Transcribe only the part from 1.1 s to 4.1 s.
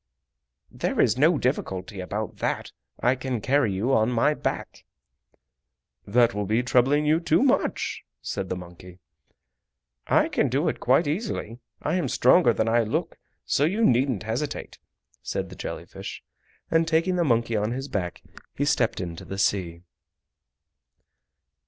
no difficulty about that. I can carry you